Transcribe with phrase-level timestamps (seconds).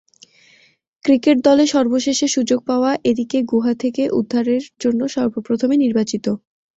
[1.05, 6.25] Cricket দলে সর্বশেষে সুযোগ পাওয়া এদিকে গুহা থেকে উদ্ধারের জন্য সর্বপ্রথমে নির্বাচিত।